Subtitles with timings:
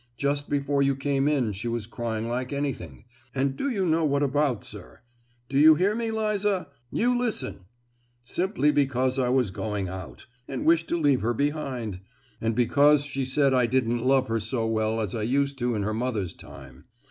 [0.17, 3.05] Just before you came in she was crying like anything;
[3.35, 5.01] and do you know what about, sir?
[5.47, 11.21] Do you hear me, Liza?—You listen!—Simply because I was going out, and wished to leave
[11.21, 11.99] her behind,
[12.41, 15.83] and because she said I didn't love her so well as I used to in
[15.83, 16.85] her mother's time.